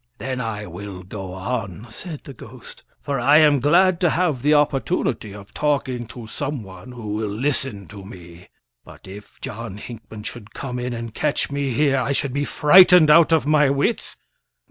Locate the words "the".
2.23-2.33, 4.41-4.55